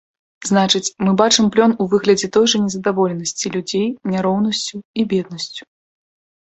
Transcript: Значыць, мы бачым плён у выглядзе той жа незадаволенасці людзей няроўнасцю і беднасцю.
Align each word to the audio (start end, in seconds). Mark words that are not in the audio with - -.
Значыць, 0.49 0.87
мы 1.07 1.11
бачым 1.21 1.45
плён 1.55 1.75
у 1.85 1.87
выглядзе 1.91 2.31
той 2.39 2.49
жа 2.55 2.63
незадаволенасці 2.65 3.47
людзей 3.59 3.87
няроўнасцю 4.15 4.85
і 5.01 5.11
беднасцю. 5.15 5.63